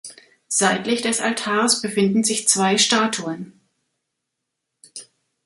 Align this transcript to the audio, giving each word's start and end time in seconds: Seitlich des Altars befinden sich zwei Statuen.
Seitlich 0.47 1.03
des 1.03 1.21
Altars 1.21 1.79
befinden 1.83 2.23
sich 2.23 2.47
zwei 2.47 2.79
Statuen. 2.79 3.61